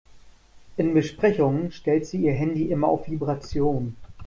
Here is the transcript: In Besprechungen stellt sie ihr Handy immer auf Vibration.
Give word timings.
In 0.77 0.95
Besprechungen 0.95 1.71
stellt 1.71 2.07
sie 2.07 2.23
ihr 2.25 2.33
Handy 2.33 2.71
immer 2.71 2.87
auf 2.87 3.07
Vibration. 3.07 3.95